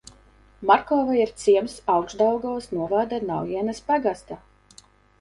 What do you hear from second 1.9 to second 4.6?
Augšdaugavas novada Naujenes pagastā.